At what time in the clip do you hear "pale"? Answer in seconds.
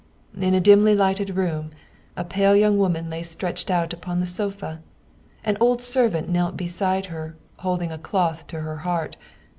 2.25-2.55